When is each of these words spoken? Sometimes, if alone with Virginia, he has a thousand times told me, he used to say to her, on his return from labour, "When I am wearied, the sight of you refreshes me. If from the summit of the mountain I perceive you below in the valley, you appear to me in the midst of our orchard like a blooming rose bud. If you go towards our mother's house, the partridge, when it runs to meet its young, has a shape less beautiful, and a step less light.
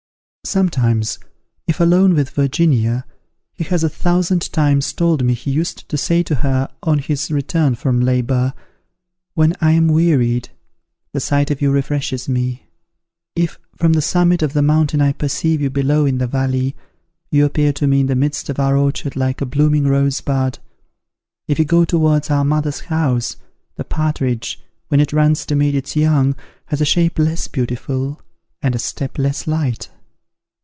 Sometimes, 0.43 1.17
if 1.65 1.79
alone 1.79 2.13
with 2.13 2.31
Virginia, 2.31 3.05
he 3.53 3.63
has 3.65 3.83
a 3.85 3.89
thousand 3.89 4.51
times 4.51 4.91
told 4.91 5.23
me, 5.23 5.33
he 5.33 5.51
used 5.51 5.87
to 5.87 5.97
say 5.97 6.23
to 6.23 6.35
her, 6.35 6.67
on 6.83 6.97
his 6.99 7.31
return 7.31 7.75
from 7.75 8.01
labour, 8.01 8.53
"When 9.35 9.53
I 9.61 9.71
am 9.73 9.87
wearied, 9.87 10.49
the 11.13 11.21
sight 11.21 11.51
of 11.51 11.61
you 11.61 11.71
refreshes 11.71 12.27
me. 12.27 12.65
If 13.35 13.59
from 13.77 13.93
the 13.93 14.01
summit 14.01 14.41
of 14.41 14.51
the 14.53 14.63
mountain 14.63 14.99
I 14.99 15.13
perceive 15.13 15.61
you 15.61 15.69
below 15.69 16.05
in 16.05 16.17
the 16.17 16.27
valley, 16.27 16.75
you 17.29 17.45
appear 17.45 17.71
to 17.73 17.87
me 17.87 18.01
in 18.01 18.07
the 18.07 18.15
midst 18.15 18.49
of 18.49 18.59
our 18.59 18.75
orchard 18.75 19.15
like 19.15 19.39
a 19.41 19.45
blooming 19.45 19.87
rose 19.87 20.19
bud. 20.21 20.57
If 21.47 21.59
you 21.59 21.65
go 21.65 21.85
towards 21.85 22.29
our 22.31 22.43
mother's 22.43 22.81
house, 22.81 23.37
the 23.75 23.85
partridge, 23.85 24.59
when 24.89 24.99
it 24.99 25.13
runs 25.13 25.45
to 25.45 25.55
meet 25.55 25.75
its 25.75 25.95
young, 25.95 26.35
has 26.65 26.81
a 26.81 26.85
shape 26.85 27.19
less 27.19 27.47
beautiful, 27.47 28.19
and 28.61 28.75
a 28.75 28.79
step 28.79 29.17
less 29.17 29.47
light. 29.47 29.87